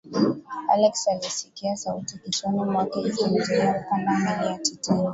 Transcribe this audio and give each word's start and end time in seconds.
alex 0.69 1.07
alisikia 1.07 1.75
sauti 1.75 2.17
kichwani 2.19 2.59
mwake 2.65 2.99
ikimzuia 3.01 3.73
kupanda 3.73 4.11
meli 4.17 4.45
ya 4.51 4.57
titanic 4.57 5.09